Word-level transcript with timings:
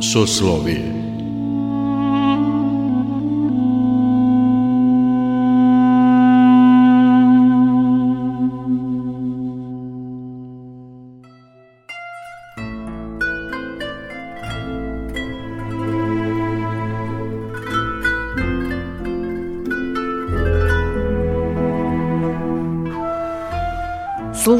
Soslovije 0.00 0.95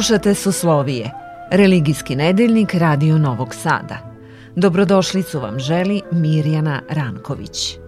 Slušate 0.06 0.34
Soslovije, 0.34 1.10
religijski 1.50 2.16
nedeljnik 2.16 2.74
Radio 2.74 3.18
Novog 3.18 3.54
Sada. 3.54 3.98
Dobrodošlicu 4.56 5.40
vam 5.40 5.58
želi 5.58 6.02
Mirjana 6.12 6.82
Ranković. 6.90 7.78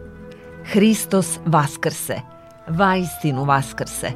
Hristos 0.65 1.39
Vaskrse, 1.47 2.21
vaistinu 2.69 3.45
Vaskrse. 3.45 4.11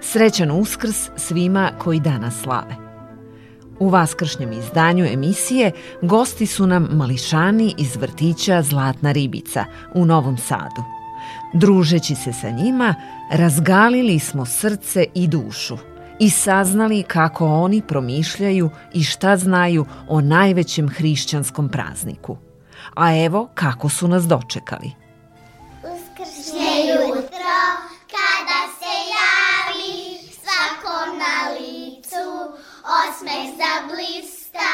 Srećan 0.00 0.50
Uskrs 0.50 1.10
svima 1.16 1.70
koji 1.78 2.00
danas 2.00 2.34
slave. 2.42 2.76
U 3.78 3.88
vaskršnjem 3.88 4.52
izdanju 4.52 5.04
emisije 5.04 5.72
gosti 6.02 6.46
su 6.46 6.66
nam 6.66 6.88
mališani 6.92 7.74
iz 7.78 7.96
vrtića 7.96 8.62
Zlatna 8.62 9.12
ribica 9.12 9.64
u 9.94 10.04
Novom 10.04 10.38
Sadu. 10.38 10.82
Družeći 11.54 12.14
se 12.14 12.32
sa 12.32 12.50
njima, 12.50 12.94
razgalili 13.32 14.18
smo 14.18 14.44
srce 14.46 15.06
i 15.14 15.28
dušu– 15.28 15.78
i 16.18 16.30
saznali 16.30 17.02
kako 17.02 17.46
oni 17.46 17.82
promišljaju 17.82 18.70
i 18.92 19.04
šta 19.04 19.36
znaju 19.36 19.86
o 20.08 20.20
najvećem 20.20 20.88
hrišćanskom 20.88 21.68
prazniku. 21.68 22.36
A 22.94 23.24
evo 23.24 23.48
kako 23.54 23.88
su 23.88 24.08
nas 24.08 24.24
dočekali. 24.24 24.90
Uskršnje 25.82 26.92
jutro, 26.92 27.58
kada 28.14 28.60
se 28.78 28.94
javi 29.16 30.18
svakom 30.42 31.18
na 31.18 31.50
licu, 31.54 32.26
osmeh 33.02 33.46
zablista, 33.60 34.70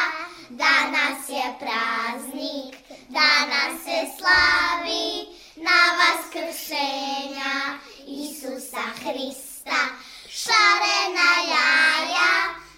danas 0.51 1.29
je 1.29 1.45
praznik, 1.61 2.77
danas 3.09 3.83
se 3.85 3.98
slavi 4.19 5.09
na 5.57 5.81
vaskršenja 5.98 7.79
Isusa 8.07 8.85
Hrista. 9.05 10.02
Šarena 10.35 11.31
jaja 11.53 12.33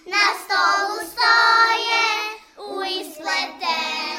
na 0.07 0.25
stolu 0.43 0.97
stoje 1.13 2.07
u 2.59 2.85
ispletenoj 3.01 4.14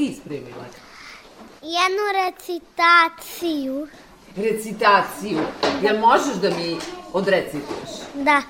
ti 0.00 0.14
spremila? 0.20 0.64
Jednu 1.62 2.04
recitaciju. 2.24 3.88
Recitaciju. 4.36 5.38
Jel 5.82 5.98
možeš 5.98 6.36
da 6.42 6.50
mi 6.50 6.76
odrecituješ? 7.12 7.90
Da. 8.14 8.42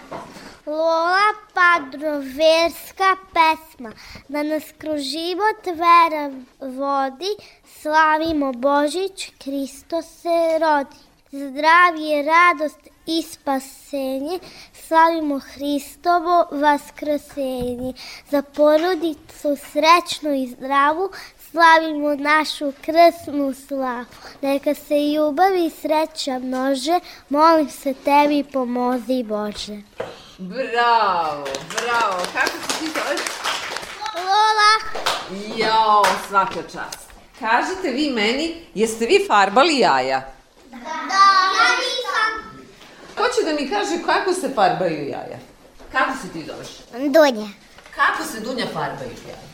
Lola 0.66 1.30
padroverska 1.54 3.16
pesma, 3.34 3.92
da 4.28 4.42
nas 4.42 4.64
kroz 4.78 5.00
život 5.00 5.66
vera 5.66 6.30
vodi, 6.60 7.32
slavimo 7.80 8.52
Božić, 8.52 9.32
Hristo 9.44 10.02
se 10.02 10.58
rodi. 10.60 10.96
Zdravje, 11.32 12.22
radost 12.22 12.88
i 13.06 13.22
spasenje, 13.22 14.38
slavimo 14.72 15.38
Hristovo 15.38 16.46
vaskrsenje. 16.50 17.92
Za 18.30 18.42
porodicu 18.42 19.56
srećnu 19.72 20.34
i 20.34 20.46
zdravu, 20.46 21.10
slavimo 21.50 22.14
našu 22.14 22.72
krsnu 22.84 23.54
slavu. 23.68 24.04
Neka 24.42 24.74
se 24.74 24.94
ljubav 25.14 25.56
i 25.56 25.70
sreća 25.70 26.38
množe, 26.38 27.00
molim 27.28 27.70
se 27.70 27.94
tebi 27.94 28.44
pomozi 28.52 29.22
Bože. 29.22 29.76
Bravo, 30.38 31.44
bravo. 31.72 32.18
Kako 32.32 32.48
se 32.48 32.78
ti 32.78 32.86
zoveš? 32.86 33.20
Lola, 34.14 35.00
Jao, 35.56 36.04
svaka 36.28 36.62
čast. 36.62 37.10
Kažite 37.40 37.88
vi 37.90 38.10
meni, 38.10 38.64
jeste 38.74 39.06
vi 39.06 39.24
farbali 39.28 39.78
jaja? 39.78 40.22
da, 40.70 40.76
ja 41.56 41.68
nisam. 41.80 42.60
Ko 43.16 43.22
će 43.22 43.44
da 43.44 43.60
mi 43.60 43.70
kaže 43.70 44.02
kako 44.06 44.32
se 44.32 44.50
farbaju 44.54 45.08
jaja? 45.08 45.38
Kako 45.92 46.12
se 46.22 46.28
ti 46.32 46.44
zoveš? 46.46 46.68
Dunja. 47.10 47.48
Kako 47.94 48.24
se 48.24 48.40
Dunja 48.40 48.66
farbaju 48.66 49.10
jaja? 49.26 49.50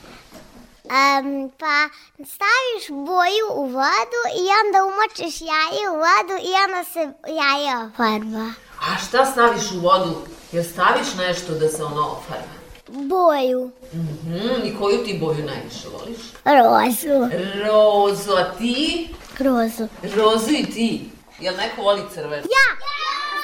Um, 0.91 1.50
pa 1.58 1.88
staviš 2.16 2.88
boju 2.88 3.47
u 3.54 3.64
vodu 3.66 4.20
i 4.41 4.44
onda 4.64 4.84
umočiš 4.84 5.40
jaje 5.40 5.90
u 5.90 5.94
vodu 5.94 6.34
i 6.43 6.52
onda 6.64 6.84
se 6.84 7.00
jaje 7.32 7.87
ofarba. 7.87 8.46
A 8.81 8.99
šta 9.06 9.26
staviš 9.26 9.70
u 9.72 9.81
vodu? 9.81 10.14
Jel 10.52 10.64
staviš 10.64 11.14
nešto 11.19 11.52
da 11.52 11.69
se 11.69 11.84
ono 11.84 12.08
ofarba? 12.08 12.56
Boju. 12.88 13.70
Mhm, 13.94 14.66
i 14.66 14.76
koju 14.81 15.05
ti 15.05 15.19
boju 15.20 15.44
najviše 15.44 15.88
voliš? 15.93 16.19
Rozu. 16.44 17.37
Rozu, 17.66 18.32
a 18.32 18.52
ti? 18.58 19.08
Rozu. 19.38 19.88
Rozu 20.16 20.50
i 20.50 20.66
ti. 20.75 21.11
Jel 21.40 21.56
neko 21.56 21.82
voli 21.82 22.02
crvenu? 22.14 22.43
Ja! 22.43 22.66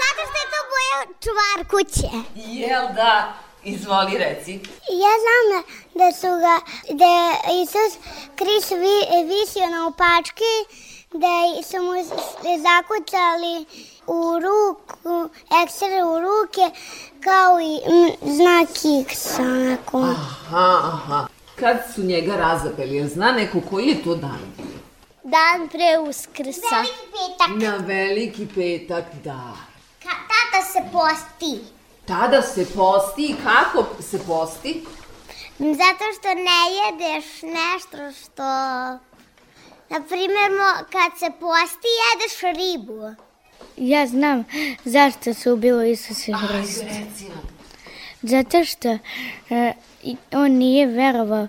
Zato 0.00 0.20
što 0.28 0.38
je 0.42 0.48
to 0.52 0.60
boja 0.72 1.16
čuvar 1.22 1.68
kuće. 1.70 2.08
Jel 2.34 2.82
da? 2.94 3.34
Izvoli 3.64 4.18
reci. 4.18 4.52
Ja 5.02 5.12
znam 5.22 5.62
da, 5.94 6.12
su 6.12 6.26
ga, 6.26 6.56
da 6.94 7.04
je 7.04 7.62
Isus 7.62 7.98
Krist 8.36 8.70
vi, 8.70 8.96
visio 9.24 9.66
na 9.70 9.86
opački, 9.86 10.54
da 11.12 11.62
su 11.62 11.76
mu 11.82 11.92
zakucali 12.66 13.66
u 14.06 14.38
ruku, 14.40 15.30
ekser 15.64 15.90
u 16.04 16.18
ruke, 16.20 16.78
kao 17.24 17.60
i 17.60 17.80
m, 17.86 18.32
znak 18.34 18.68
X, 19.10 19.38
onako. 19.38 19.98
Aha, 20.00 20.80
aha. 20.84 21.26
Kad 21.54 21.76
su 21.94 22.02
njega 22.02 22.36
razapeli, 22.36 22.96
jel 22.96 23.08
zna 23.08 23.32
neko 23.32 23.60
koji 23.70 23.86
je 23.86 24.02
to 24.02 24.14
dan 24.14 24.38
bio? 24.56 24.72
dan 25.24 25.68
pre 25.68 25.98
uskrsa. 25.98 26.76
Veliki 26.82 27.06
petak. 27.12 27.50
Na 27.62 27.76
veliki 27.86 28.46
petak, 28.54 29.04
da. 29.24 29.54
Ka, 30.02 30.10
tata 30.30 30.60
se 30.72 30.82
posti. 30.92 31.60
Tada 32.06 32.42
se 32.42 32.66
posti 32.74 33.22
i 33.22 33.36
kako 33.44 34.02
se 34.02 34.18
posti? 34.18 34.84
Zato 35.64 36.04
što 36.14 36.28
ne 36.30 36.60
jedeš 36.78 37.24
nešto 37.42 37.96
što... 38.14 38.42
Na 39.90 40.00
primjer, 40.00 40.28
mo- 40.52 40.84
kad 40.84 41.18
se 41.18 41.26
posti, 41.30 41.88
jedeš 42.04 42.56
ribu. 42.56 43.14
Ja 43.78 44.06
znam 44.06 44.44
zašto 44.84 45.34
se 45.34 45.52
ubilo 45.52 45.82
Isus 45.82 46.28
i 46.28 46.32
Hrist. 46.34 46.82
Reci 46.82 47.24
nam. 47.24 47.40
Zato 48.22 48.64
što 48.64 48.98
i- 50.02 50.16
on 50.32 50.50
nije 50.52 50.86
verovao 50.86 51.48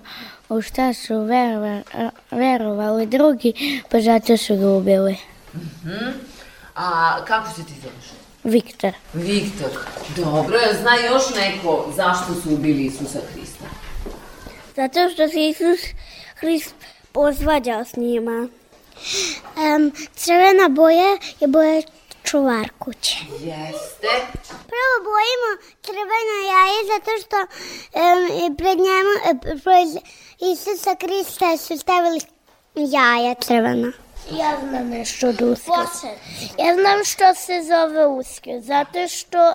u 0.49 0.61
šta 0.61 0.93
su 0.93 1.15
verova, 1.17 1.67
e, 1.93 2.09
verovali 2.31 3.05
drugi, 3.07 3.53
pa 3.89 4.01
zato 4.01 4.37
su 4.37 4.57
ga 4.57 4.67
ubili. 4.67 5.17
A 6.75 7.15
kako 7.25 7.49
se 7.49 7.63
ti 7.63 7.73
zoveš? 7.73 8.05
Viktor. 8.45 8.93
Viktor. 9.13 9.69
Dobro, 10.15 10.57
zna 10.73 10.95
još 10.97 11.23
neko 11.35 11.93
zašto 11.95 12.33
su 12.33 12.49
ubili 12.49 12.85
Isusa 12.85 13.19
Hrista? 13.33 13.65
Zato 14.75 15.09
što 15.09 15.27
se 15.27 15.47
Isus 15.49 15.79
Hrist 16.35 16.75
posvađao 17.11 17.85
s 17.85 17.95
njima. 17.95 18.47
Um, 19.57 19.91
crvena 20.15 20.69
boja 20.69 21.17
je 21.39 21.47
boja 21.47 21.81
čuvar 22.23 22.69
kuće. 22.79 23.17
Jeste. 23.31 24.07
Prvo 24.47 24.95
bojimo 25.11 25.49
crveno 25.81 26.35
jaje 26.53 26.79
zato 26.93 27.11
što 27.21 27.37
um, 27.37 28.55
pred 28.57 28.77
njemu, 28.77 29.13
e, 29.29 29.59
pred 29.63 30.03
Isusa 30.51 30.95
Krista 30.95 31.57
su 31.57 31.77
stavili 31.77 32.19
jaja 32.75 33.33
crvena. 33.33 33.91
Ja 34.31 34.57
znam 34.69 34.89
nešto 34.89 35.27
od 35.27 35.41
uskrsa. 35.41 36.07
Ja 36.59 36.73
znam 36.73 37.05
što 37.05 37.35
se 37.35 37.61
zove 37.63 38.07
uskrs, 38.07 38.63
zato 38.63 39.07
što 39.07 39.53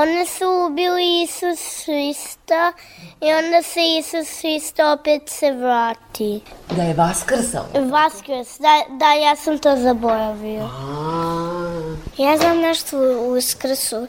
one 0.00 0.26
su 0.26 0.66
ubili 0.66 1.22
Isus 1.22 1.84
Hrista 1.84 2.72
i 3.20 3.32
onda 3.32 3.62
se 3.62 3.80
Isus 3.98 4.40
Hrista 4.40 4.92
opet 4.92 5.22
se 5.26 5.52
vrati. 5.52 6.40
Da 6.70 6.82
je 6.82 6.94
vaskrsao. 6.94 7.64
Vaskrs, 7.90 8.58
da, 8.58 8.82
da 8.88 9.12
ja 9.12 9.36
sam 9.36 9.58
to 9.58 9.76
zaboravio. 9.76 10.62
A, 10.62 11.96
Ja 12.18 12.36
znam 12.36 12.58
nešto 12.58 12.98
u 12.98 13.32
uskrsu. 13.32 14.06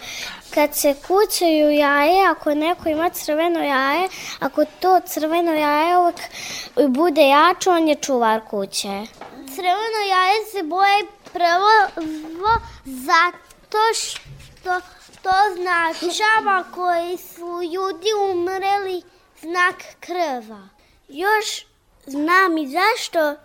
Kad 0.53 0.75
se 0.75 0.95
kucaju 1.07 1.69
jaje, 1.69 2.27
ako 2.27 2.53
neko 2.53 2.89
ima 2.89 3.09
crveno 3.09 3.59
jaje, 3.59 4.09
ako 4.39 4.65
to 4.65 5.00
crveno 5.06 5.53
jaje 5.53 5.97
uvek 5.97 6.15
bude 6.89 7.27
jače, 7.27 7.69
on 7.69 7.88
je 7.88 7.95
čuvar 7.95 8.41
kuće. 8.50 9.03
Crveno 9.56 10.00
jaje 10.09 10.45
se 10.51 10.63
boje 10.63 11.06
prvo 11.33 12.06
zato 12.86 13.80
što 13.94 14.99
to 15.24 15.30
značava 15.56 16.63
koji 16.75 17.18
su 17.18 17.62
ljudi 17.63 18.10
umreli 18.31 19.01
znak 19.42 19.75
krva. 20.00 20.69
Još 21.07 21.66
znam 22.06 22.57
i 22.57 22.68
zašto 22.68 23.36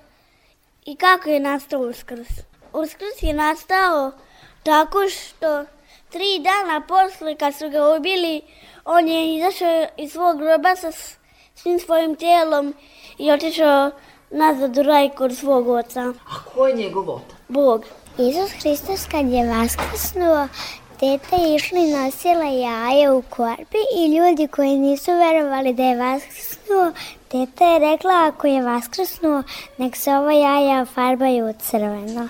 i 0.85 0.97
kako 0.97 1.29
je 1.29 1.41
nastao 1.41 1.81
Uskrs. 1.81 2.29
Uskrs 2.73 3.23
je 3.23 3.33
nastao 3.33 4.13
tako 4.63 4.99
što 5.09 5.65
tri 6.11 6.41
dana 6.41 6.87
posle 6.87 7.37
kad 7.37 7.55
su 7.55 7.71
ga 7.71 7.97
ubili, 7.97 8.43
on 8.85 9.09
je 9.09 9.37
izašao 9.37 9.87
iz 9.97 10.13
svog 10.13 10.39
groba 10.39 10.77
sa 10.77 10.93
svim 11.55 11.79
svojim 11.79 12.17
tijelom 12.17 12.75
i 13.19 13.33
otišao 13.33 13.91
nazad 14.31 14.79
u 14.79 14.83
raj 14.83 15.09
kod 15.09 15.37
svog 15.37 15.69
oca, 15.69 16.01
a 16.01 16.45
ko 16.55 16.67
je 16.67 16.75
njegov 16.75 17.11
otac? 17.11 17.37
Bog. 17.49 17.85
Isus 18.19 18.51
Hristos 18.61 19.07
kad 19.11 19.29
je 19.29 19.49
vaskrsnuo, 19.49 20.49
teta 21.01 21.37
išla 21.57 21.79
i 21.79 21.93
nosila 21.93 22.45
jaje 22.45 23.11
u 23.11 23.23
korpi 23.23 23.79
i 23.97 24.17
ljudi 24.17 24.49
koji 24.49 24.77
nisu 24.77 25.11
verovali 25.13 25.75
da 25.75 25.83
je 25.83 25.97
vaskrsnuo, 25.97 26.93
teta 27.29 27.65
je 27.65 27.79
rekla 27.79 28.27
ako 28.27 28.47
je 28.47 28.63
vaskrsnuo, 28.63 29.43
nek 29.79 29.97
se 29.97 30.11
ova 30.11 30.33
jaja 30.33 30.83
ofarbaju 30.83 31.51
u 31.51 31.55
crveno. 31.71 32.29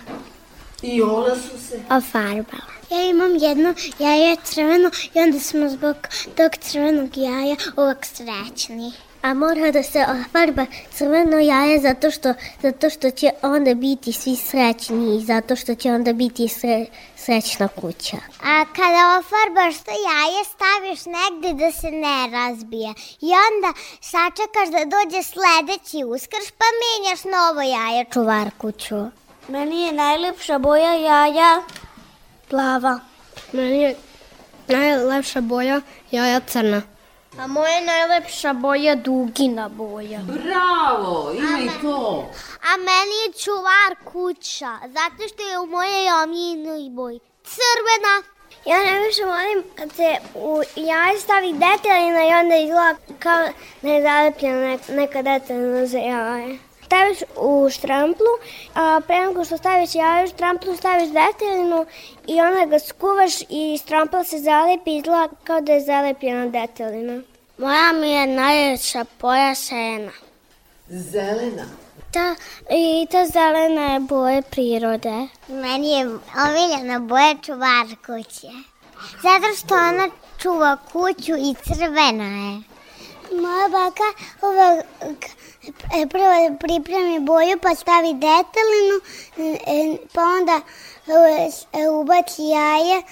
I 0.83 1.03
ona 1.03 1.37
su 1.37 1.69
se... 1.69 1.81
Ofarbala. 1.91 2.75
Ja 2.91 3.03
imam 3.11 3.37
jedno 3.37 3.75
jaje 3.99 4.37
crveno 4.45 4.91
i 5.15 5.19
onda 5.19 5.41
smo 5.41 5.69
zbog 5.69 5.97
tog 6.37 6.57
crvenog 6.61 7.17
jaja 7.17 7.57
uvek 7.77 8.05
srećni. 8.05 8.93
A 9.25 9.35
mora 9.35 9.71
da 9.71 9.83
se 9.83 9.99
ofarba 9.99 10.67
crveno 10.95 11.39
jaje 11.39 11.81
zato 11.81 12.11
što, 12.11 12.35
zato 12.63 12.91
što 12.91 13.11
će 13.11 13.31
onda 13.43 13.75
biti 13.75 14.13
svi 14.13 14.37
srećni 14.37 15.17
i 15.17 15.25
zato 15.25 15.57
što 15.57 15.75
će 15.75 15.93
onda 15.93 16.13
biti 16.13 16.49
sre, 16.49 16.87
srećna 17.17 17.69
kuća. 17.69 18.17
A 18.43 18.65
kada 18.77 19.19
ofarbaš 19.19 19.85
to 19.85 19.91
jaje, 19.91 20.45
staviš 20.45 21.01
negde 21.07 21.65
da 21.65 21.73
se 21.73 21.91
ne 21.91 22.31
razbije. 22.33 22.95
I 23.21 23.31
onda 23.49 23.79
sačekaš 24.01 24.69
da 24.71 24.97
dođe 24.97 25.23
sledeći 25.23 26.05
uskrš, 26.05 26.51
pa 26.59 26.65
menjaš 26.81 27.25
novo 27.25 27.63
jaje 27.63 28.05
čuvar 28.13 28.51
kuću. 28.59 28.97
Meni 29.49 29.83
je 29.83 29.93
najlepša 29.93 30.59
boja 30.59 30.95
jaja 30.95 31.63
plava. 32.49 33.01
Meni 33.53 33.83
je 33.83 33.97
najlepša 34.69 35.41
boja 35.41 35.81
jaja 36.11 36.41
crna. 36.41 36.94
A 37.39 37.47
moja 37.47 37.81
najlepša 37.81 38.53
boja 38.53 38.95
dugina 38.95 39.69
boja. 39.69 40.21
Bravo, 40.23 41.33
ima 41.37 41.59
i 41.59 41.69
to. 41.83 42.31
A 42.63 42.77
meni 42.77 43.17
je 43.27 43.33
čuvar 43.45 44.13
kuća, 44.13 44.79
zato 44.83 45.29
što 45.29 45.43
je 45.43 45.59
u 45.59 45.67
mojoj 45.67 46.23
omijenoj 46.23 46.91
boji. 46.91 47.21
Crvena. 47.45 48.35
Ja 48.67 48.93
najviše 48.93 49.25
volim 49.25 49.65
kad 49.77 49.93
se 49.93 50.17
u 50.35 50.63
jaje 50.77 51.19
stavi 51.19 51.53
detelina 51.53 52.23
i 52.25 52.35
onda 52.41 52.57
izgleda 52.57 52.97
kao 53.19 53.49
da 53.83 53.89
je 53.89 54.03
zalepljena 54.03 54.79
neka 54.89 55.23
detelina 55.23 55.87
za 55.87 55.99
jaje. 55.99 56.59
Staviš 56.95 57.19
u 57.37 57.71
štramplu, 57.71 58.33
a 58.75 59.01
pre 59.07 59.21
nego 59.21 59.45
što 59.45 59.57
staviš 59.57 59.95
jaje 59.95 60.25
u 60.25 60.29
štramplu 60.29 60.77
staviš 60.77 61.09
detelinu 61.09 61.87
i 62.27 62.41
onda 62.41 62.65
ga 62.65 62.79
skuvaš 62.79 63.33
i 63.49 63.79
štrampla 63.83 64.25
se 64.25 64.39
zalepi 64.39 64.91
i 64.91 64.97
izgleda 64.97 65.29
kao 65.45 65.61
da 65.61 65.73
je 65.73 65.81
zalepljena 65.81 66.47
detelina. 66.47 67.23
Moja 67.59 67.93
mi 67.93 68.11
je 68.11 68.27
najljepša 68.27 69.05
boja 69.21 69.55
sena. 69.55 70.13
Zelena. 70.89 71.65
Ta, 72.13 72.35
I 72.71 73.07
ta 73.11 73.27
zelena 73.27 73.93
je 73.93 74.01
boje 74.01 74.43
prirode. 74.43 75.29
Meni 75.49 75.93
je 75.93 76.07
omiljena 76.47 76.99
boja 76.99 77.35
čuvar 77.43 77.87
kuće. 78.07 78.49
Zato 79.23 79.57
što 79.57 79.75
ona 79.75 80.09
čuva 80.39 80.77
kuću 80.93 81.33
i 81.37 81.55
crvena 81.65 82.25
je. 82.25 82.63
Moja 83.43 83.69
baka 83.69 84.09
uvek 84.43 85.27
prvo 86.11 86.57
pripremi 86.61 87.21
boju 87.21 87.59
pa 87.59 87.75
stavi 87.75 88.13
detelinu, 88.15 88.97
e, 89.67 89.97
pa 90.13 90.23
onda 90.23 90.61
e, 91.07 91.51
e, 91.81 91.89
ubaci 91.89 92.43
jaje, 92.43 93.03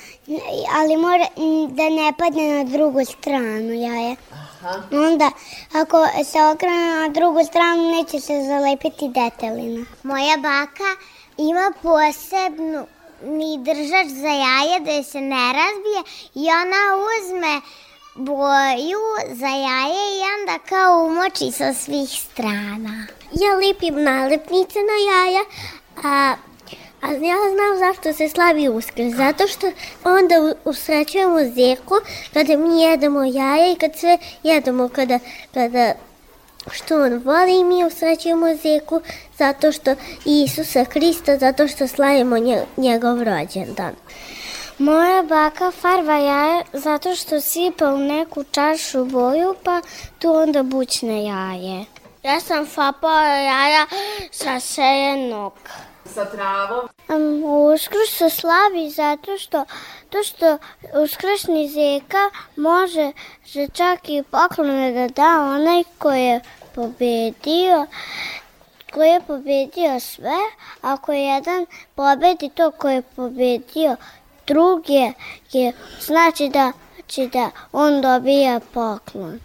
ali 0.77 0.97
mora 0.97 1.27
da 1.69 1.89
ne 1.91 2.13
padne 2.19 2.65
na 2.65 2.65
drugu 2.65 3.05
stranu 3.05 3.73
jaje. 3.73 4.17
Aha. 4.33 4.83
Onda, 4.93 5.31
ako 5.73 6.07
se 6.25 6.39
okrene 6.43 7.01
na 7.01 7.09
drugu 7.09 7.45
stranu, 7.45 7.91
neće 7.91 8.21
se 8.21 8.43
zalepiti 8.47 9.09
detelina. 9.09 9.87
Moja 10.03 10.37
baka 10.37 10.91
ima 11.37 11.73
posebnu 11.83 12.87
ni 13.25 13.59
držač 13.59 14.07
za 14.07 14.29
jaje 14.29 14.81
da 14.81 15.03
se 15.03 15.21
ne 15.21 15.53
razbije 15.53 16.03
i 16.35 16.49
ona 16.51 16.83
uzme 17.11 17.61
boju 18.15 19.03
za 19.35 19.47
jaje 19.47 20.05
i 20.19 20.23
onda 20.41 20.59
kao 20.69 21.07
umoči 21.07 21.53
sa 21.53 21.75
svih 21.75 22.11
strana. 22.11 23.07
Ja 23.33 23.55
lipim 23.55 24.03
nalepnice 24.03 24.79
na 24.79 24.99
jaja, 25.13 25.45
a, 26.05 26.35
a 27.03 27.13
ja 27.13 27.37
znam 27.53 27.79
zašto 27.79 28.13
se 28.13 28.29
slavi 28.29 28.69
uskrs. 28.69 29.15
Zato 29.17 29.49
što 29.49 29.73
onda 30.05 30.55
usrećujemo 30.65 31.39
zeku 31.39 31.95
kada 32.35 32.57
mi 32.57 32.83
jedemo 32.83 33.25
jaja 33.25 33.73
i 33.73 33.77
kad 33.77 33.97
sve 33.97 34.19
jedemo 34.43 34.89
kada, 34.89 35.19
kada 35.55 35.95
što 36.71 37.05
on 37.05 37.23
voli 37.25 37.61
i 37.61 37.65
mi 37.65 37.85
usrećujemo 37.85 38.55
zeku 38.55 39.01
zato 39.39 39.73
što 39.73 39.95
Isusa 40.25 40.85
Hrista, 40.85 41.39
zato 41.39 41.69
što 41.69 41.89
slavimo 41.89 42.39
nje, 42.39 42.63
njegov 42.77 43.23
rođendan. 43.23 43.95
Moja 44.83 45.23
baka 45.23 45.71
farba 45.71 46.13
jaje 46.13 46.63
zato 46.73 47.15
što 47.15 47.41
sipa 47.41 47.89
u 47.89 47.99
neku 47.99 48.45
čašu 48.45 49.05
boju 49.05 49.55
pa 49.65 49.81
tu 50.19 50.33
onda 50.35 50.63
bućne 50.63 51.25
jaje. 51.25 51.85
Ja 52.23 52.41
sam 52.41 52.67
fapala 52.67 53.27
jaja 53.27 53.87
sa 54.31 54.61
sejenog. 54.61 55.53
Sa 56.15 56.25
travom. 56.25 56.89
Um, 57.09 57.45
uskrs 57.45 58.19
se 58.19 58.31
slavi 58.31 58.91
zato 58.91 59.39
što 59.39 59.65
to 60.11 60.23
što 60.23 60.59
uskršnji 61.03 61.69
zeka 61.69 62.31
može 62.57 63.13
se 63.47 63.69
čak 63.73 64.09
i 64.09 64.23
poklone 64.31 64.93
da 64.93 65.09
da 65.09 65.41
onaj 65.41 65.83
ko 65.99 66.11
je 66.13 66.41
pobedio 66.75 67.87
koji 68.95 69.09
je 69.09 69.21
pobedio 69.21 70.01
sve, 70.01 70.39
ako 70.81 71.13
jedan 71.13 71.67
pobedi 71.95 72.51
to 72.55 72.71
koji 72.71 72.95
je 72.95 73.03
pobedio 73.03 73.97
druge, 74.47 75.13
je, 75.53 75.73
znači 76.01 76.49
da, 76.49 76.73
znači 76.95 77.27
da 77.33 77.51
on 77.73 78.01
dobija 78.01 78.61
poklon. 78.75 79.41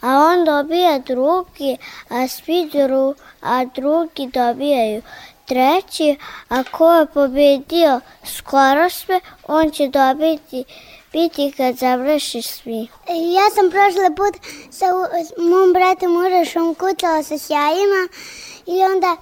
A 0.00 0.08
on 0.08 0.44
dobija 0.44 0.98
drugi, 0.98 1.76
a 2.08 2.28
svi 2.28 2.70
dru, 2.72 3.14
a 3.42 3.64
drugi 3.64 4.26
dobijaju 4.26 5.02
treći, 5.44 6.16
a 6.48 6.62
ko 6.62 6.94
je 6.94 7.06
pobedio 7.06 8.00
skoro 8.24 8.90
sve, 8.90 9.20
on 9.46 9.70
će 9.70 9.88
dobiti 9.88 10.64
biti 11.12 11.52
kad 11.56 11.76
završi 11.76 12.42
svi. 12.42 12.88
Ja 13.36 13.50
sam 13.54 13.70
prošle 13.70 14.16
put 14.16 14.34
sa 14.70 14.86
mom 15.50 15.72
bratom 15.72 16.16
Urošom 16.16 16.74
kucala 16.74 17.22
sa 17.22 17.38
sjajima 17.38 18.02
i 18.66 18.84
onda 18.92 19.16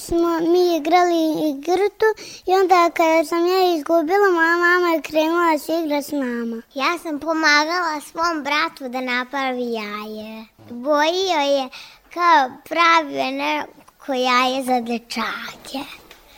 smo 0.00 0.40
mi 0.52 0.76
igrali 0.76 1.48
igrtu 1.50 2.08
i 2.46 2.52
onda 2.52 2.90
kada 2.90 3.24
sam 3.24 3.46
ja 3.46 3.76
izgubila, 3.76 4.30
moja 4.34 4.56
mama 4.56 4.88
je 4.94 5.02
krenula 5.02 5.52
da 5.52 5.58
se 5.58 5.72
igra 5.84 6.02
s 6.02 6.12
nama. 6.12 6.62
Ja 6.74 6.98
sam 7.02 7.20
pomagala 7.20 8.00
svom 8.00 8.44
bratu 8.44 8.88
da 8.88 9.00
napravi 9.00 9.72
jaje. 9.72 10.46
Bojio 10.70 11.40
je 11.40 11.68
kao 12.14 12.50
pravio 12.68 13.30
neko 13.30 14.12
jaje 14.12 14.64
za 14.64 14.80
dečake. 14.80 15.84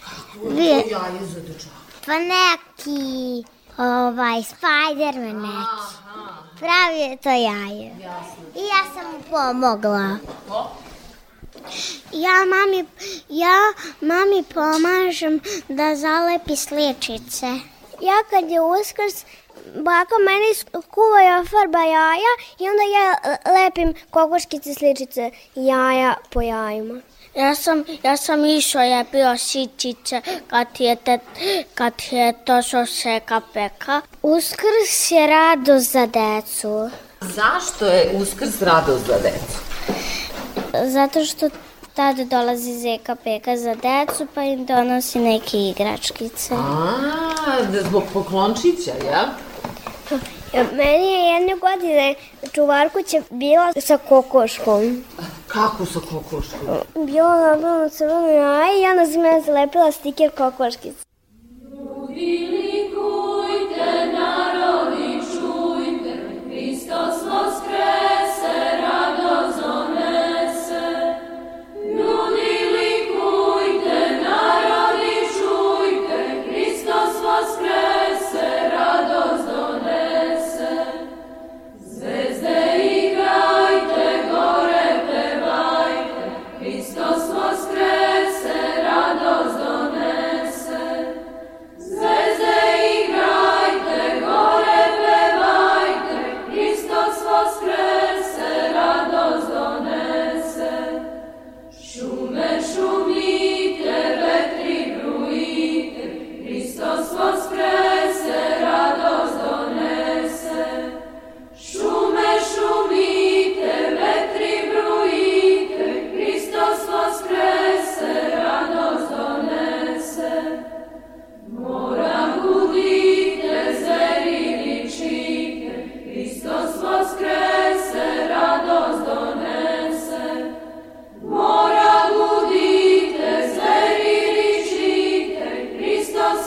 Kako 0.05 0.49
je 0.49 0.83
to 0.83 0.89
jaje 0.89 1.27
za 1.27 1.41
dečake? 1.41 1.75
Pa 2.07 2.13
neki 2.13 3.45
ovaj, 3.79 4.43
Spider-Man 4.43 5.43
neki. 5.43 6.05
Pravi 6.59 6.99
je 6.99 7.17
to 7.17 7.29
jaje. 7.29 7.97
I 8.55 8.67
ja 8.67 8.83
sam 8.95 9.13
mu 9.13 9.19
pomogla. 9.31 10.19
Ja 12.13 12.45
mami, 12.45 12.85
ja 13.29 13.59
mami 14.01 14.45
pomažem 14.55 15.41
da 15.69 15.97
zalepi 15.97 16.57
sličice. 16.57 17.47
Ja 18.01 18.19
kad 18.31 18.51
je 18.51 18.61
uskrs, 18.61 19.25
baka 19.75 20.15
meni 20.27 20.81
kuva 20.91 21.45
farba 21.51 21.79
jaja 21.79 22.35
i 22.59 22.69
onda 22.71 22.85
ja 22.97 23.37
lepim 23.55 23.95
kokoškice 24.11 24.75
sličice 24.75 25.31
jaja 25.55 26.15
po 26.31 26.41
jajima. 26.41 27.01
Ja 27.37 27.55
sam, 27.55 27.85
ja 28.03 28.17
sam 28.17 28.45
išao, 28.45 28.83
je 28.83 29.05
bio 29.13 29.39
sičice 29.39 30.21
kad 30.47 30.67
je, 30.79 30.97
te, 30.97 31.19
kad 31.75 31.93
je 32.11 32.33
to 32.45 32.63
što 32.63 32.87
se 32.87 33.21
kapeka. 33.25 34.01
Uskrs 34.23 35.11
je 35.11 35.27
radost 35.27 35.93
za 35.93 36.07
decu. 36.07 36.91
Zašto 37.21 37.87
je 37.87 38.17
uskrs 38.21 38.63
radost 38.63 39.07
za 39.07 39.19
decu? 39.19 39.59
Zato 40.93 41.25
što 41.25 41.49
tada 41.95 42.25
dolazi 42.25 42.73
Zeka 42.73 43.15
Peka 43.15 43.57
za 43.57 43.75
decu, 43.75 44.27
pa 44.35 44.43
im 44.43 44.67
donosi 44.67 45.19
neke 45.19 45.59
igračkice. 45.59 46.55
A, 46.55 47.63
da 47.73 47.83
zbog 47.83 48.03
poklončića, 48.13 48.93
ja? 49.11 49.29
Meni 50.53 51.13
je 51.13 51.21
jedne 51.33 51.55
godine 51.55 52.15
čuvarkuća 52.53 53.23
bila 53.31 53.73
sa 53.81 53.99
kokoškom. 53.99 55.05
Kako 55.47 55.87
sa 55.87 56.01
kokoškom? 56.01 56.61
Bila 57.07 57.39
na 57.41 57.57
bilo 57.57 57.89
crveno 57.89 58.29
jaje 58.29 58.79
i 58.79 58.83
ja 58.83 58.95
na 58.95 59.07
zime 59.07 59.41
zalepila 59.47 59.93
stiker 59.93 60.31
kokoškice. 60.31 61.05
Ljudi 62.09 62.49
likujte, 62.53 64.13
narodi 64.13 65.21
čujte, 65.33 66.13
Hristos 66.47 67.23
voskrese, 67.31 68.34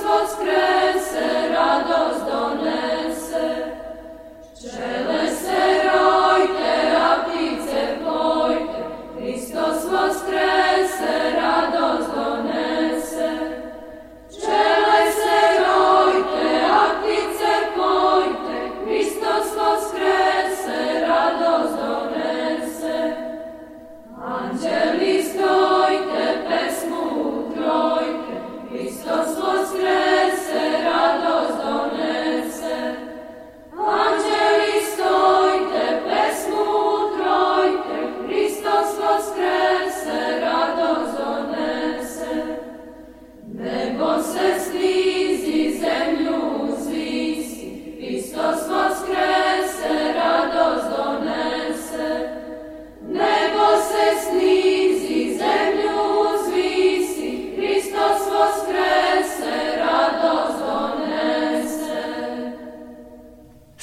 Hristos 0.08 0.38
voskrese, 0.38 0.77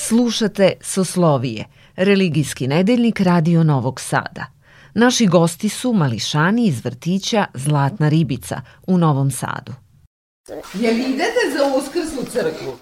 Slušate 0.09 0.73
Soslovije, 0.81 1.65
religijski 1.97 2.67
nedeljnik 2.67 3.21
Radio 3.21 3.63
Novog 3.63 4.01
Sada. 4.01 4.47
Naši 4.95 5.27
gosti 5.27 5.69
su 5.69 5.93
mališani 5.93 6.67
iz 6.67 6.85
vrtića 6.85 7.47
Zlatna 7.55 8.09
ribica 8.09 8.61
u 8.87 8.99
Novom 8.99 9.31
Sadu. 9.31 9.73
Jel 10.75 10.95
idete 10.95 11.43
za 11.59 11.65
uskrs 11.77 12.13
u 12.21 12.31
crkvu? 12.31 12.79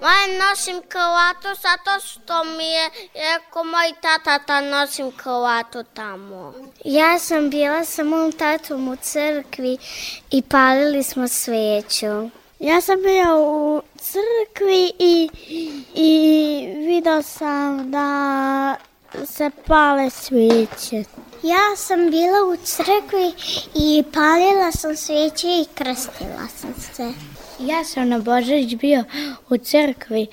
Ma 0.00 0.44
nosim 0.44 0.82
kravatu 0.88 1.48
zato 1.62 2.06
što 2.06 2.44
mi 2.44 2.64
je 2.64 2.90
rekao 3.14 3.64
moj 3.64 3.92
tata 4.02 4.38
da 4.46 4.60
nosim 4.60 5.12
kravatu 5.16 5.84
tamo. 5.94 6.54
Ja 6.84 7.18
sam 7.18 7.50
bila 7.50 7.84
sa 7.84 8.04
mom 8.04 8.32
tatom 8.32 8.88
u 8.88 8.96
crkvi 8.96 9.78
i 10.30 10.42
palili 10.42 11.02
smo 11.02 11.28
sveću. 11.28 12.30
Ja 12.58 12.80
sam 12.80 13.02
bila 13.02 13.38
u 13.38 13.82
crkvi 13.98 14.92
i, 14.98 15.28
i 15.94 16.74
video 16.76 17.22
sam 17.22 17.90
da 17.90 18.76
se 19.26 19.50
pale 19.66 20.10
sviće. 20.10 21.04
Ja 21.42 21.76
sam 21.76 22.10
bila 22.10 22.38
u 22.52 22.56
crkvi 22.64 23.32
i 23.74 24.04
palila 24.12 24.72
sam 24.72 24.96
sveće 24.96 25.46
i 25.46 25.66
krstila 25.74 26.48
sam 26.56 26.74
se. 26.74 27.12
Ja 27.58 27.84
sam 27.84 28.08
na 28.08 28.18
Božić 28.18 28.74
bio 28.74 29.04
u 29.50 29.56
crkvi 29.56 30.26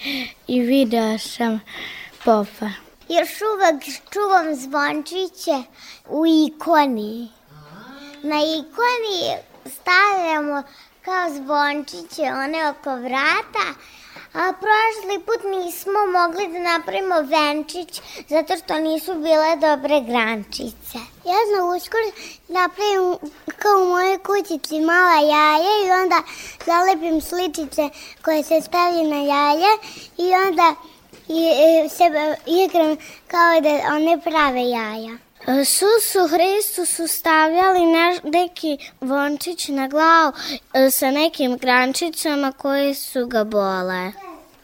i 0.47 0.59
video 0.59 1.17
sam 1.17 1.61
popa. 2.25 2.69
Još 3.09 3.41
uvek 3.41 3.83
čuvam 4.09 4.55
zvončiće 4.55 5.63
u 6.09 6.25
ikoni. 6.25 7.29
na 8.23 8.35
ikoni 8.37 9.37
stavljamo 9.65 10.63
kao 11.05 11.29
zvončiće, 11.29 12.21
one 12.21 12.69
oko 12.69 12.95
vrata, 12.95 13.67
a 14.33 14.53
prošli 14.53 15.25
put 15.25 15.41
nismo 15.43 15.99
mogli 16.19 16.47
da 16.47 16.59
napravimo 16.59 17.15
venčić 17.21 18.01
zato 18.29 18.57
što 18.57 18.79
nisu 18.79 19.13
bile 19.13 19.55
dobre 19.55 20.01
grančice. 20.01 20.97
Ja 21.25 21.39
znam 21.49 21.75
uskoro 21.77 22.03
napravim 22.47 23.31
kao 23.57 23.81
u 23.81 23.89
mojoj 23.89 24.17
kućici 24.17 24.79
mala 24.81 25.19
jaja 25.19 25.75
i 25.85 25.91
onda 26.03 26.21
zalepim 26.65 27.21
sličice 27.21 27.89
koje 28.25 28.43
se 28.43 28.61
stavljaju 28.61 29.09
na 29.09 29.21
jaja 29.33 29.73
i 30.17 30.33
onda 30.47 30.75
i, 31.27 31.41
i, 31.85 31.89
se 31.89 32.03
igram 32.45 32.97
kao 33.27 33.61
da 33.61 33.95
one 33.95 34.21
prave 34.21 34.69
jaja. 34.69 35.17
Susu 35.45 36.27
Hristu 36.27 36.85
su 36.85 37.07
stavljali 37.07 37.85
ne, 37.85 38.19
neki 38.23 38.77
vončić 39.01 39.67
na 39.67 39.87
glavu 39.87 40.33
e, 40.73 40.91
sa 40.91 41.11
nekim 41.11 41.57
grančicama 41.57 42.51
koje 42.51 42.95
su 42.95 43.27
ga 43.27 43.43
bole. 43.43 44.11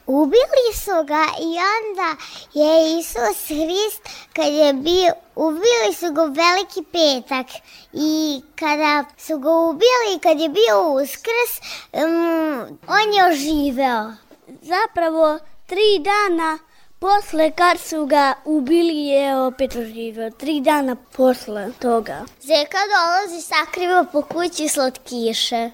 Ubili 0.05 0.73
su 0.73 1.03
ga 1.05 1.25
i 1.39 1.57
onda 1.75 2.15
je 2.53 2.99
Isus 2.99 3.47
Hrist 3.47 4.09
kad 4.33 4.53
je 4.53 4.73
bio, 4.73 5.13
ubili 5.35 5.93
su 5.99 6.13
ga 6.13 6.23
veliki 6.23 6.83
petak 6.91 7.47
i 7.93 8.41
kada 8.55 9.05
su 9.17 9.37
ga 9.37 9.51
ubili, 9.51 10.19
kad 10.23 10.39
je 10.39 10.49
bio 10.49 10.91
uskrs, 10.93 11.53
um, 11.93 12.79
on 12.87 13.13
je 13.13 13.25
oživeo. 13.31 14.13
Zapravo, 14.61 15.39
tri 15.67 15.99
dana 15.99 16.59
Posle 16.99 17.51
kad 17.51 17.79
su 17.79 18.05
ga 18.05 18.33
ubili 18.45 19.05
je 19.07 19.37
opet 19.41 19.75
oživio, 19.75 20.31
tri 20.31 20.61
dana 20.61 20.95
posle 20.95 21.71
toga. 21.81 22.25
Zeka 22.41 22.77
dolazi 22.93 23.41
sakriva 23.41 24.05
po 24.11 24.21
kući 24.21 24.67
slatkiše, 24.67 25.69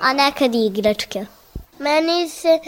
a 0.00 0.12
nekad 0.12 0.54
igračke. 0.54 1.26
Meni 1.78 2.28
se, 2.28 2.58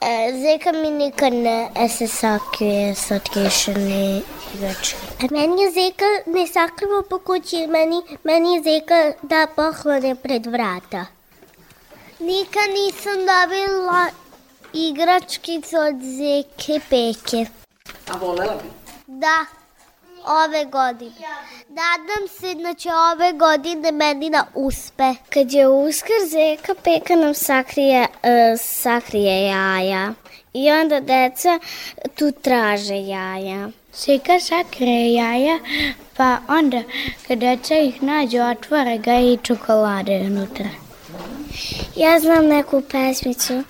e, 0.00 0.32
Zeka 0.42 0.72
mi 0.72 0.90
nikad 0.90 1.32
ne 1.32 1.70
e, 1.76 1.88
se 1.88 2.08
sakrije 2.08 2.94
slatkiše 2.94 3.74
ni 3.74 4.22
igračke. 4.54 4.96
Meni 5.30 5.62
je 5.62 5.70
Zeka 5.70 6.04
ne 6.26 6.46
sakriva 6.46 7.02
po 7.10 7.18
kući, 7.18 7.66
meni, 7.66 8.02
meni 8.24 8.54
je 8.54 8.62
Zeka 8.62 9.12
da 9.22 9.46
pohlone 9.56 10.14
pred 10.14 10.46
vrata. 10.46 11.06
Nikad 12.18 12.70
nisam 12.74 13.14
dobila 13.16 14.06
igračkicu 14.72 15.76
od 15.76 16.02
Zeke 16.02 16.80
Peke. 16.90 17.46
A 18.10 18.16
volela 18.16 18.54
bi? 18.54 18.68
Da, 19.06 19.46
ove 20.26 20.64
godine. 20.64 21.12
Nadam 21.68 22.28
se 22.40 22.54
da 22.54 22.74
će 22.74 22.88
ove 23.12 23.32
godine 23.32 23.92
meni 23.92 24.30
da 24.30 24.46
uspe. 24.54 25.14
Kad 25.28 25.52
je 25.52 25.68
uskar, 25.68 26.16
Zeka 26.30 26.74
Peka 26.84 27.16
nam 27.16 27.34
sakrije, 27.34 28.00
uh, 28.00 28.60
sakrije 28.60 29.46
jaja. 29.46 30.12
I 30.52 30.70
onda 30.70 31.00
deca 31.00 31.58
tu 32.14 32.32
traže 32.32 32.96
jaja. 32.96 33.68
Zeka 33.94 34.40
sakrije 34.40 35.14
jaja, 35.14 35.58
pa 36.16 36.38
onda 36.48 36.82
kad 37.28 37.38
deca 37.38 37.74
ih 37.74 38.02
nađu, 38.02 38.38
otvore 38.38 38.98
ga 38.98 39.20
i 39.20 39.38
čokolade 39.42 40.20
unutra. 40.26 40.68
Ja 41.96 42.20
znam 42.20 42.46
neku 42.46 42.80
pesmicu. 42.80 43.62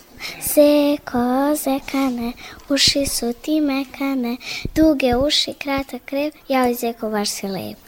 Zeko, 0.54 1.54
zekane, 1.54 2.32
uši 2.68 3.06
su 3.06 3.32
ti 3.32 3.60
mekane, 3.60 4.36
duge 4.74 5.16
uši, 5.16 5.54
kratak 5.54 6.02
krep, 6.04 6.34
jao 6.48 6.74
zeko, 6.74 7.10
baš 7.10 7.30
si 7.30 7.46
lep. 7.46 7.78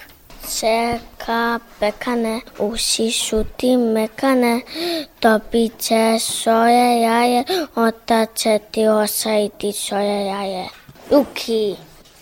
Zeka, 0.49 1.59
pekane, 1.81 2.41
uši 2.59 3.11
su 3.11 3.45
ti 3.57 3.76
mekane, 3.76 4.61
dobit 5.21 5.79
će 5.79 6.19
svoje 6.19 7.00
jaje, 7.00 7.45
otac 7.75 8.29
će 8.35 8.59
ti 8.71 8.88
osaditi 8.88 9.73
svoje 9.73 10.27
jaje. 10.27 10.68
Uki! 11.11 11.77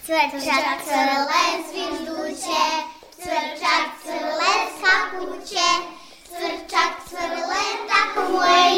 Cvrčak 0.05 0.83
crlen 0.85 1.57
zvižduće, 1.69 2.65
cvrčak 3.23 3.89
crlen 4.03 4.63
skakuće, 4.79 5.69
cvrčak 6.27 6.93
crlen 7.09 7.79
tako 7.89 7.92
moje 8.31 8.73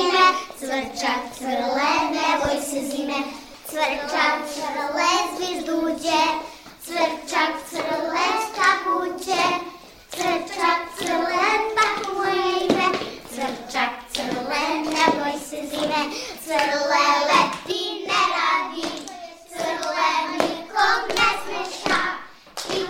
cvrčak 0.58 1.20
crlen 1.38 2.04
ne 2.16 2.28
boj 2.40 2.60
se 2.70 2.80
zime, 2.90 3.18
cvrčak 3.68 4.38
crlen 4.54 5.24
zvižduće, 5.36 6.22
cvrčak 6.84 7.52
crlen 7.70 8.36
skakuće, 8.48 9.42
cvrčak 10.10 10.80
crlen 10.98 11.62
tako 11.76 12.14
moje 12.14 12.66
ime, 12.66 12.88
cvrčak 13.34 13.92
crlen 14.12 14.82
ne 14.94 15.06
boj 15.18 15.34
se 15.48 15.60
zime, 15.70 16.02
crle 16.44 17.06
leti 17.28 17.82
ne 18.08 18.22
radi, 18.36 18.88
crle 19.50 20.10
nikom 20.32 21.00
ne 21.16 21.30
smeša, 21.42 22.02
i 22.78 22.84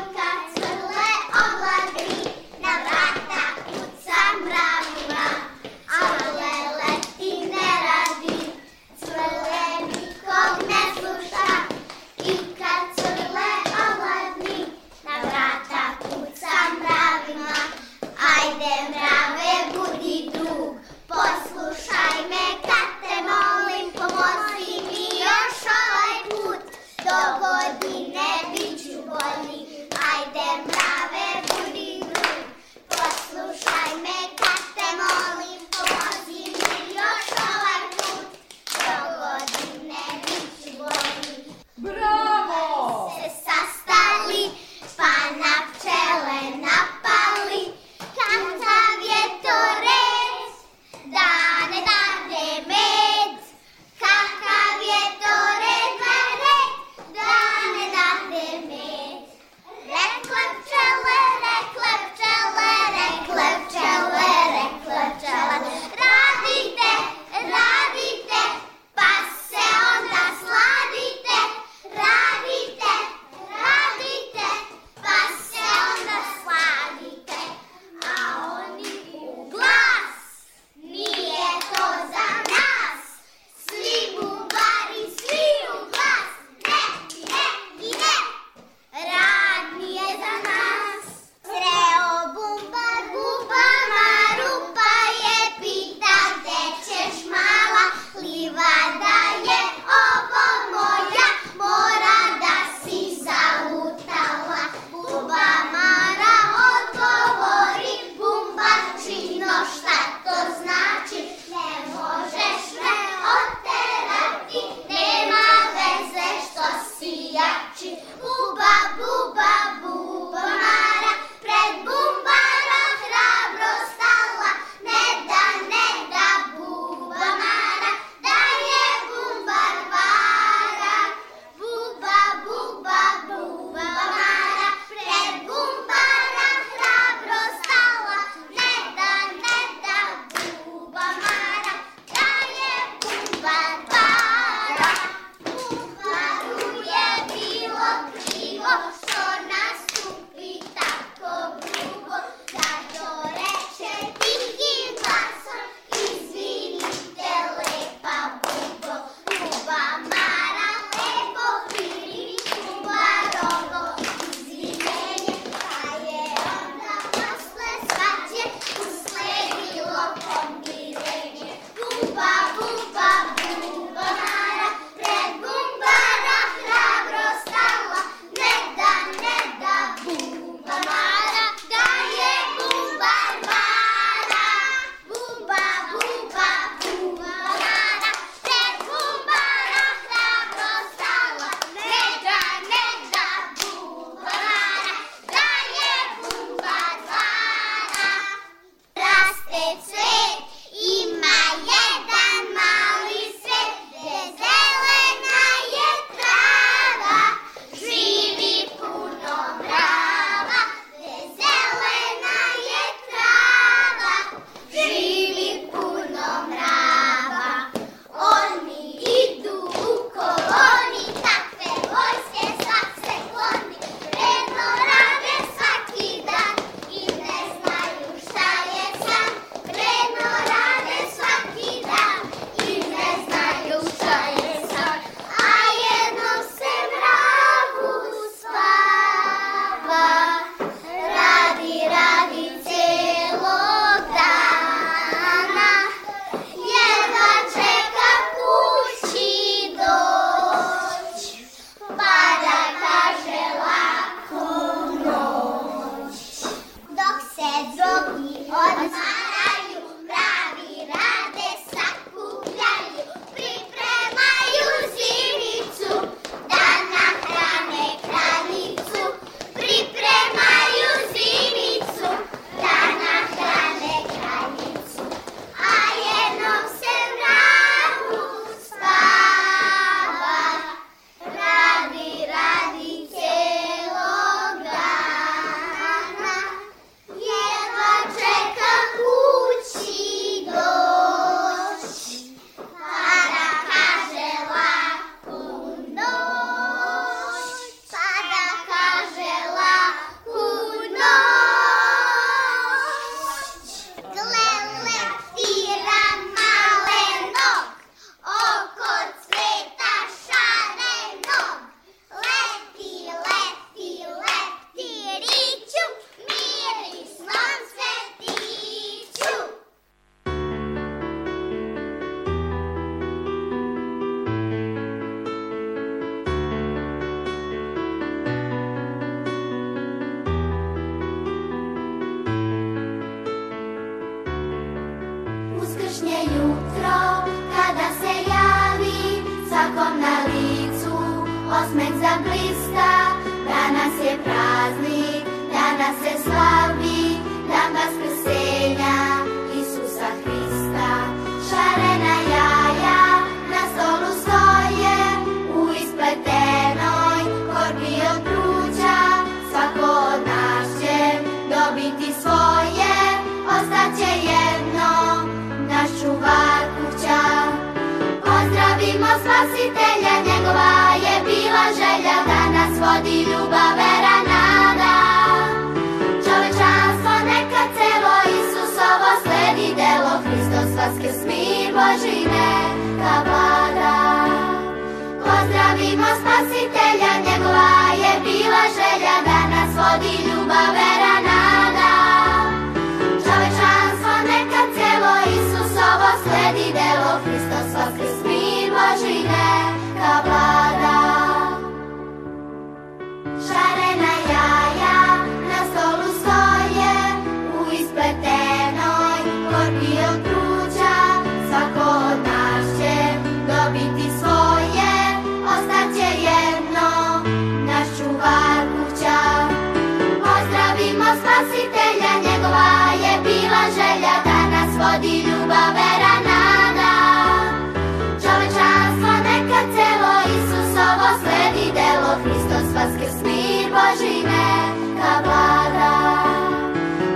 traži 433.94 434.22
neka 434.22 435.22
vlada. 435.24 435.92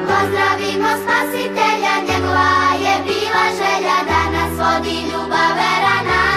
Pozdravimo 0.07 0.89
spasitelja, 1.03 1.95
njegova 2.09 2.75
je 2.81 3.03
bila 3.05 3.45
želja 3.59 3.99
da 4.09 4.31
nas 4.31 4.59
vodi 4.59 4.97
ljubav 5.01 5.51
verana. 5.59 6.28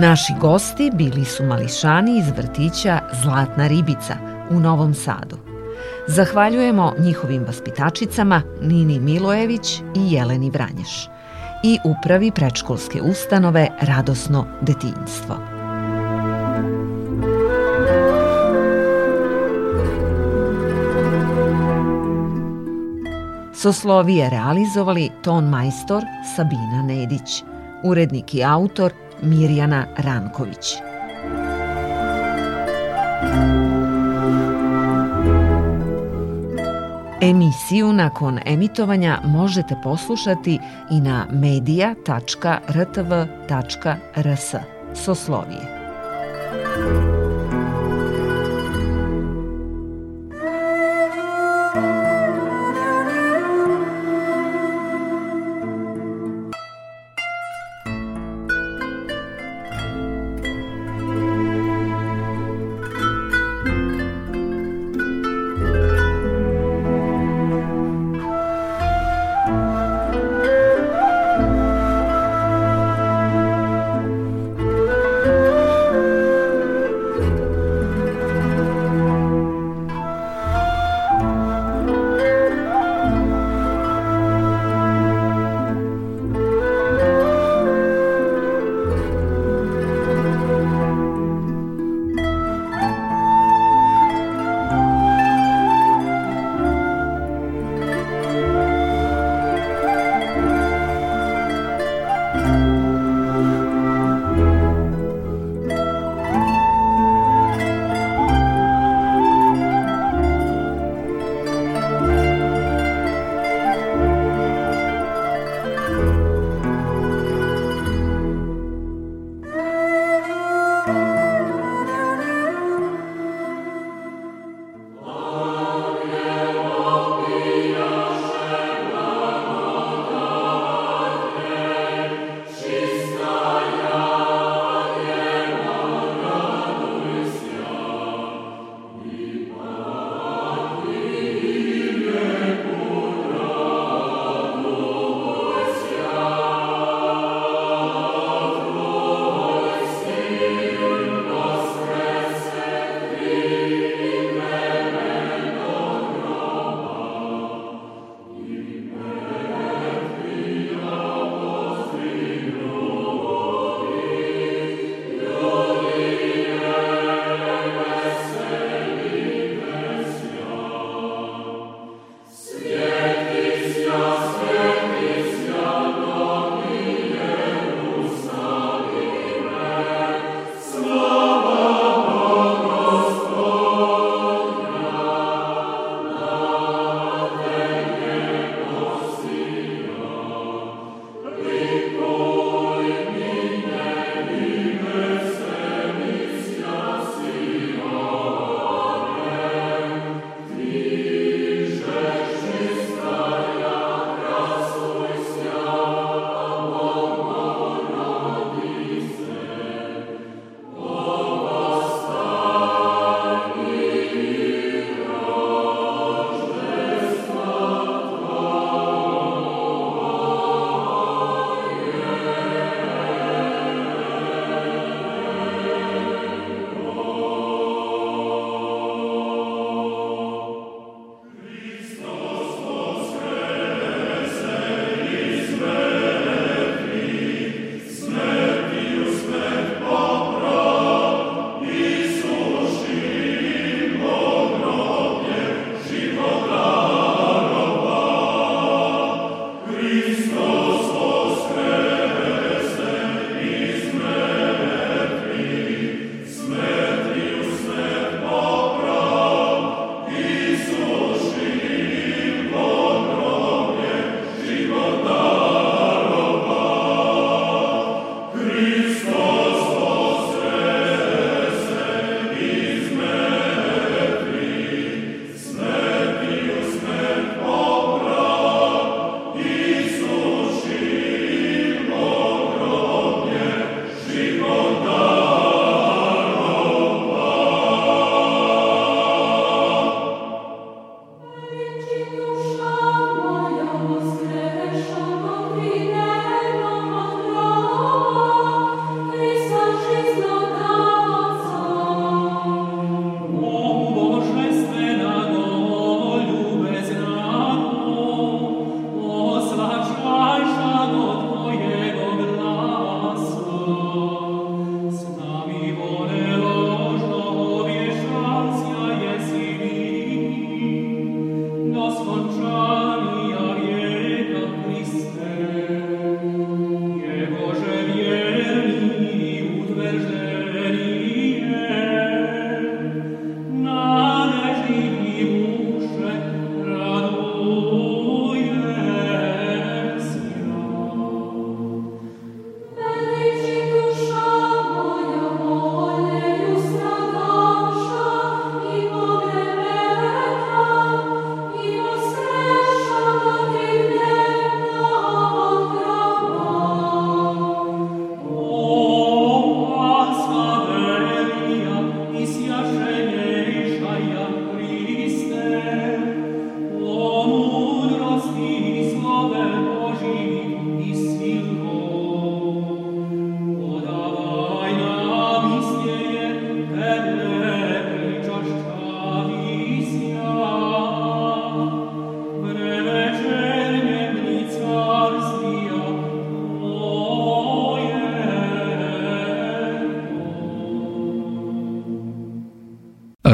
Naši 0.00 0.32
gosti 0.40 0.90
bili 0.94 1.24
su 1.24 1.44
mališani 1.44 2.18
iz 2.18 2.30
vrtića 2.36 3.00
Zlatna 3.22 3.66
ribica 3.66 4.16
u 4.50 4.60
Novom 4.60 4.94
Sadu. 4.94 5.36
Zahvaljujemo 6.06 6.94
njihovim 6.98 7.44
vaspitačicama 7.44 8.42
Nini 8.62 9.00
Milojević 9.00 9.78
i 9.78 10.12
Jeleni 10.12 10.50
Vranješ 10.50 11.08
i 11.64 11.78
upravi 11.84 12.30
prečkolske 12.30 13.02
ustanove 13.02 13.68
Radosno 13.80 14.46
detinjstvo. 14.60 15.36
Soslovi 23.54 24.16
je 24.16 24.30
realizovali 24.30 25.10
ton 25.22 25.44
majstor 25.44 26.04
Sabina 26.36 26.82
Nedić, 26.82 27.44
urednik 27.84 28.34
i 28.34 28.44
autor 28.44 28.92
Mirjana 29.22 29.86
Ranković. 29.96 30.76
Emisiju 37.22 37.92
nakon 37.92 38.38
emitovanja 38.46 39.20
možete 39.24 39.76
poslušati 39.82 40.58
i 40.90 41.00
na 41.00 41.26
media.rtv.rs. 41.30 42.04
Soslovije. 44.94 45.80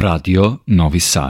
Radio 0.06 0.60
Novi 0.66 1.00
Sad 1.00 1.24